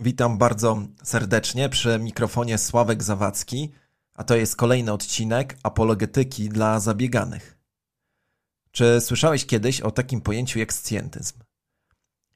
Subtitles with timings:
[0.00, 3.70] Witam bardzo serdecznie przy mikrofonie Sławek Zawadzki,
[4.14, 7.58] a to jest kolejny odcinek apologetyki dla zabieganych.
[8.70, 11.38] Czy słyszałeś kiedyś o takim pojęciu jak scjentyzm?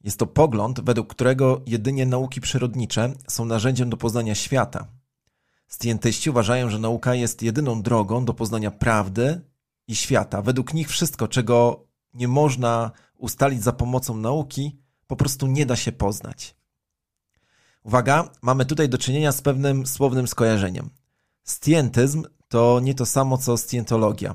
[0.05, 4.87] Jest to pogląd, według którego jedynie nauki przyrodnicze są narzędziem do poznania świata.
[5.69, 9.41] Scjentyści uważają, że nauka jest jedyną drogą do poznania prawdy
[9.87, 10.43] i świata.
[10.43, 11.85] Według nich wszystko, czego
[12.15, 16.58] nie można ustalić za pomocą nauki, po prostu nie da się poznać.
[17.89, 20.91] Uwaga, mamy tutaj do czynienia z pewnym słownym skojarzeniem.
[21.45, 24.35] Scjentyzm to nie to samo co scjentologia.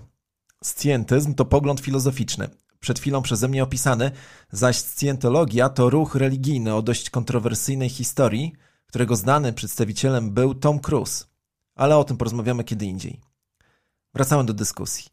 [0.63, 4.11] Scjentyzm to pogląd filozoficzny, przed chwilą przeze mnie opisany,
[4.51, 8.53] zaś scjentologia to ruch religijny o dość kontrowersyjnej historii,
[8.85, 11.25] którego znanym przedstawicielem był Tom Cruise.
[11.75, 13.21] Ale o tym porozmawiamy kiedy indziej.
[14.13, 15.05] Wracamy do dyskusji.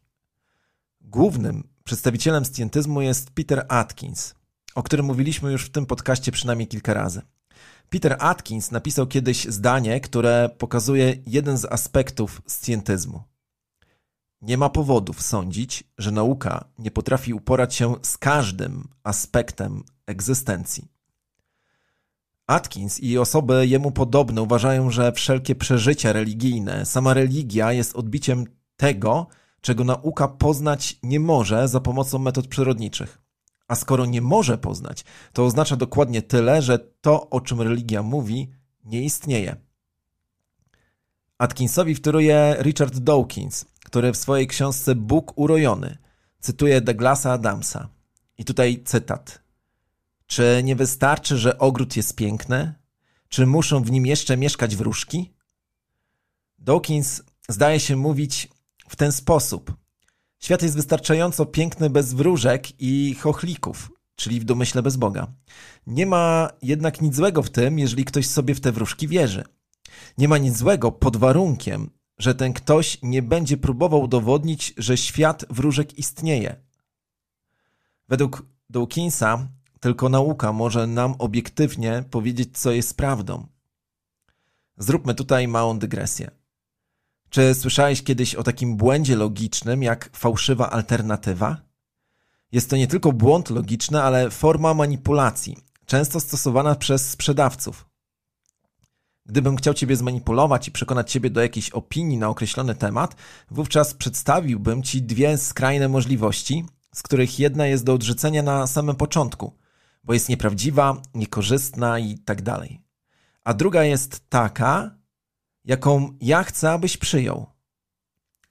[1.01, 4.35] Głównym przedstawicielem scjentyzmu jest Peter Atkins,
[4.75, 7.21] o którym mówiliśmy już w tym podcaście przynajmniej kilka razy.
[7.89, 13.23] Peter Atkins napisał kiedyś zdanie, które pokazuje jeden z aspektów scjentyzmu.
[14.41, 20.87] Nie ma powodów sądzić, że nauka nie potrafi uporać się z każdym aspektem egzystencji.
[22.47, 28.45] Atkins i osoby jemu podobne uważają, że wszelkie przeżycia religijne, sama religia jest odbiciem
[28.77, 29.27] tego,
[29.61, 33.20] czego nauka poznać nie może za pomocą metod przyrodniczych.
[33.71, 38.51] A skoro nie może poznać, to oznacza dokładnie tyle, że to, o czym religia mówi,
[38.85, 39.55] nie istnieje.
[41.37, 45.97] Atkinsowi wtóruje Richard Dawkins, który w swojej książce Bóg urojony
[46.39, 47.89] cytuje Douglasa Adamsa.
[48.37, 49.41] I tutaj cytat.
[50.27, 52.73] Czy nie wystarczy, że ogród jest piękny?
[53.29, 55.33] Czy muszą w nim jeszcze mieszkać wróżki?
[56.59, 58.47] Dawkins zdaje się mówić
[58.89, 59.80] w ten sposób.
[60.43, 65.27] Świat jest wystarczająco piękny bez wróżek i chochlików, czyli w domyśle bez Boga.
[65.87, 69.43] Nie ma jednak nic złego w tym, jeżeli ktoś sobie w te wróżki wierzy.
[70.17, 75.45] Nie ma nic złego pod warunkiem, że ten ktoś nie będzie próbował udowodnić, że świat
[75.49, 76.55] wróżek istnieje.
[78.09, 79.47] Według Dawkinsa
[79.79, 83.47] tylko nauka może nam obiektywnie powiedzieć, co jest prawdą.
[84.77, 86.40] Zróbmy tutaj małą dygresję.
[87.31, 91.57] Czy słyszałeś kiedyś o takim błędzie logicznym jak fałszywa alternatywa?
[92.51, 97.85] Jest to nie tylko błąd logiczny, ale forma manipulacji, często stosowana przez sprzedawców.
[99.25, 103.15] Gdybym chciał Ciebie zmanipulować i przekonać Ciebie do jakiejś opinii na określony temat,
[103.51, 106.65] wówczas przedstawiłbym Ci dwie skrajne możliwości,
[106.95, 109.53] z których jedna jest do odrzucenia na samym początku,
[110.03, 112.81] bo jest nieprawdziwa, niekorzystna i tak dalej.
[113.43, 115.00] A druga jest taka,
[115.65, 117.45] jaką ja chcę, abyś przyjął.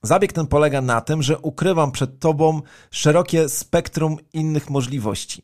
[0.02, 5.42] Zabieg ten polega na tym, że ukrywam przed Tobą szerokie spektrum innych możliwości.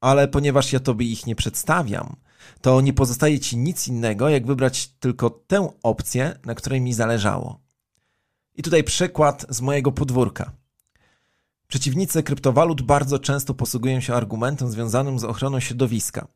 [0.00, 2.16] Ale ponieważ ja Tobie ich nie przedstawiam,
[2.60, 7.60] to nie pozostaje Ci nic innego, jak wybrać tylko tę opcję, na której mi zależało.
[8.54, 10.52] I tutaj przykład z mojego podwórka.
[11.68, 16.28] Przeciwnicy kryptowalut bardzo często posługują się argumentem związanym z ochroną środowiska.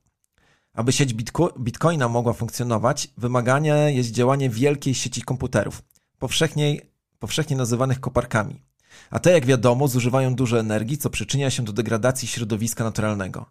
[0.74, 1.14] Aby sieć
[1.58, 5.82] Bitcoina mogła funkcjonować, wymagane jest działanie wielkiej sieci komputerów,
[6.18, 8.62] powszechnie, nazywanych koparkami.
[9.10, 13.46] A te, jak wiadomo, zużywają dużo energii, co przyczynia się do degradacji środowiska naturalnego.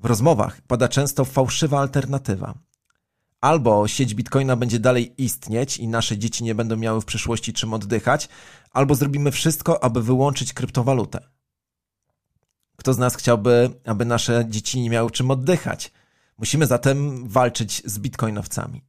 [0.00, 2.54] W rozmowach pada często fałszywa alternatywa.
[3.40, 7.74] Albo sieć Bitcoina będzie dalej istnieć i nasze dzieci nie będą miały w przyszłości czym
[7.74, 8.28] oddychać,
[8.70, 11.20] albo zrobimy wszystko, aby wyłączyć kryptowalutę.
[12.76, 15.92] Kto z nas chciałby, aby nasze dzieci nie miały czym oddychać?
[16.38, 18.82] Musimy zatem walczyć z bitcoinowcami.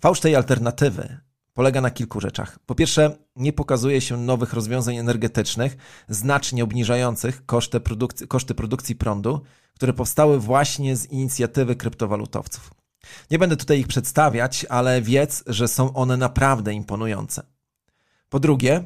[0.00, 1.20] Fałsz tej alternatywy
[1.54, 2.58] polega na kilku rzeczach.
[2.66, 5.76] Po pierwsze, nie pokazuje się nowych rozwiązań energetycznych,
[6.08, 9.42] znacznie obniżających koszty produkcji, koszty produkcji prądu,
[9.74, 12.70] które powstały właśnie z inicjatywy kryptowalutowców.
[13.30, 17.42] Nie będę tutaj ich przedstawiać, ale wiedz, że są one naprawdę imponujące.
[18.28, 18.84] Po drugie,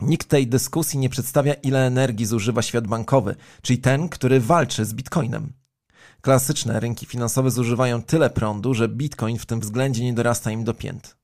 [0.00, 4.94] nikt tej dyskusji nie przedstawia, ile energii zużywa świat bankowy, czyli ten, który walczy z
[4.94, 5.52] bitcoinem.
[6.20, 10.74] Klasyczne rynki finansowe zużywają tyle prądu, że bitcoin w tym względzie nie dorasta im do
[10.74, 11.16] pięt.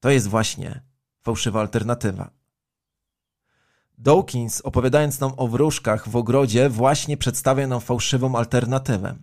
[0.00, 0.82] To jest właśnie
[1.22, 2.30] fałszywa alternatywa.
[3.98, 9.16] Dawkins, opowiadając nam o wróżkach w ogrodzie, właśnie przedstawia nam fałszywą alternatywę.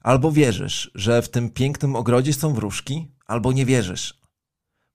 [0.00, 4.20] Albo wierzysz, że w tym pięknym ogrodzie są wróżki, albo nie wierzysz.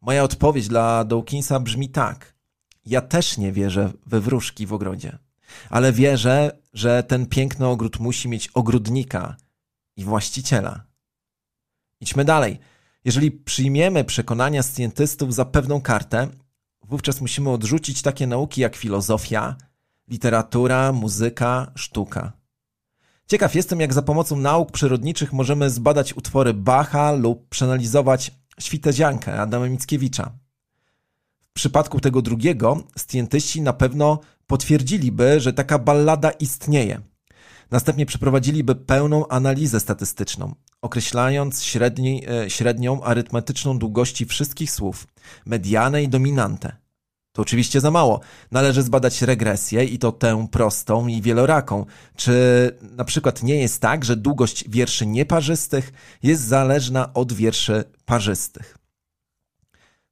[0.02, 2.36] Moja odpowiedź dla Dawkinsa brzmi tak.
[2.86, 5.18] Ja też nie wierzę we wróżki w ogrodzie,
[5.70, 9.36] ale wierzę, że ten piękny ogród musi mieć ogrodnika
[9.98, 10.84] i właściciela.
[12.00, 12.60] Idźmy dalej.
[13.06, 16.28] Jeżeli przyjmiemy przekonania scjentystów za pewną kartę,
[16.84, 19.56] wówczas musimy odrzucić takie nauki jak filozofia,
[20.08, 22.32] literatura, muzyka, sztuka.
[23.28, 29.68] Ciekaw jestem, jak za pomocą nauk przyrodniczych możemy zbadać utwory Bacha lub przeanalizować Świteziankę Adama
[29.68, 30.32] Mickiewicza.
[31.50, 34.20] W przypadku tego drugiego, stjętyści na pewno
[34.52, 37.02] potwierdziliby, że taka ballada istnieje.
[37.72, 45.08] Następnie przeprowadziliby pełną analizę statystyczną, określając średni, e, średnią arytmetyczną długości wszystkich słów,
[45.46, 46.76] medianę i dominantę.
[47.32, 48.20] To oczywiście za mało.
[48.52, 51.86] Należy zbadać regresję i to tę prostą i wieloraką.
[52.16, 52.36] Czy
[52.82, 55.94] na przykład nie jest tak, że długość wierszy nieparzystych
[56.24, 58.81] jest zależna od wierszy parzystych?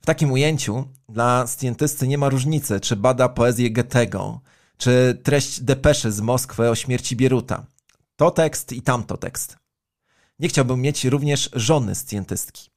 [0.01, 4.41] W takim ujęciu dla scjentysty nie ma różnicy, czy bada poezję Goethego,
[4.77, 7.65] czy treść depeszy z Moskwy o śmierci Bieruta.
[8.15, 9.57] To tekst i tamto tekst.
[10.39, 12.69] Nie chciałbym mieć również żony scjentystki.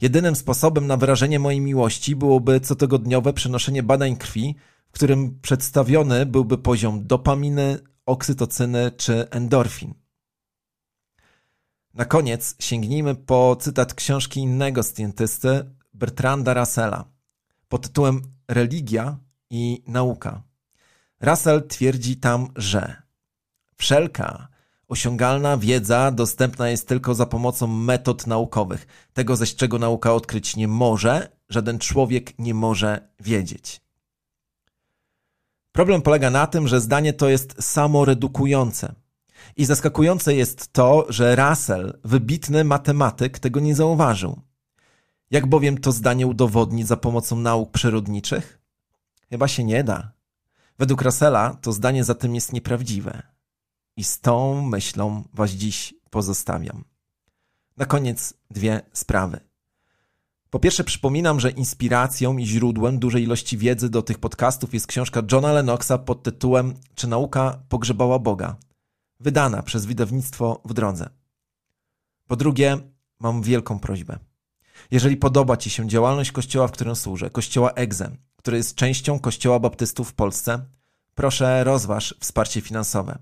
[0.00, 4.54] Jedynym sposobem na wyrażenie mojej miłości byłoby cotygodniowe przenoszenie badań krwi,
[4.88, 9.94] w którym przedstawiony byłby poziom dopaminy, oksytocyny czy endorfin.
[11.94, 17.04] Na koniec sięgnijmy po cytat książki innego scjentysty, Bertranda Russella,
[17.68, 19.16] pod tytułem Religia
[19.50, 20.42] i nauka.
[21.20, 23.02] Russell twierdzi tam, że
[23.76, 24.48] wszelka
[24.88, 28.86] osiągalna wiedza dostępna jest tylko za pomocą metod naukowych.
[29.12, 33.80] Tego zaś czego nauka odkryć nie może, żaden człowiek nie może wiedzieć.
[35.72, 38.94] Problem polega na tym, że zdanie to jest samoredukujące.
[39.56, 44.40] I zaskakujące jest to, że Russell, wybitny matematyk, tego nie zauważył.
[45.32, 48.60] Jak bowiem to zdanie udowodnić za pomocą nauk przyrodniczych?
[49.30, 50.12] Chyba się nie da.
[50.78, 53.22] Według Russella to zdanie zatem jest nieprawdziwe.
[53.96, 56.84] I z tą myślą Was dziś pozostawiam.
[57.76, 59.40] Na koniec dwie sprawy.
[60.50, 65.22] Po pierwsze, przypominam, że inspiracją i źródłem dużej ilości wiedzy do tych podcastów jest książka
[65.32, 68.56] Johna Lennoxa pod tytułem Czy nauka pogrzebała Boga?
[69.20, 71.10] Wydana przez wydawnictwo w drodze.
[72.26, 72.78] Po drugie,
[73.20, 74.31] mam wielką prośbę.
[74.90, 79.58] Jeżeli podoba Ci się działalność kościoła, w którym służę, kościoła EGZE, który jest częścią kościoła
[79.58, 80.64] baptystów w Polsce,
[81.14, 83.18] proszę rozważ wsparcie finansowe.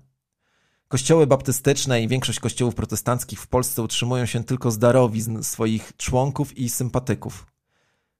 [0.87, 6.57] Kościoły baptystyczne i większość kościołów protestanckich w Polsce utrzymują się tylko z darowizn swoich członków
[6.57, 7.47] i sympatyków.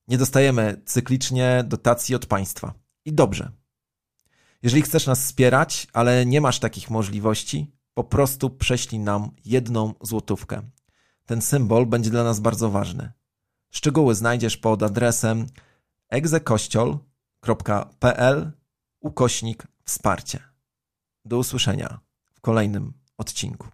[0.07, 2.73] Nie dostajemy cyklicznie dotacji od państwa.
[3.05, 3.51] I dobrze.
[4.63, 10.61] Jeżeli chcesz nas wspierać, ale nie masz takich możliwości, po prostu prześlij nam jedną złotówkę.
[11.25, 13.11] Ten symbol będzie dla nas bardzo ważny.
[13.71, 15.47] Szczegóły znajdziesz pod adresem
[16.09, 18.51] egzekościol.pl
[18.99, 20.43] ukośnik wsparcie.
[21.25, 21.99] Do usłyszenia
[22.33, 23.67] w kolejnym odcinku.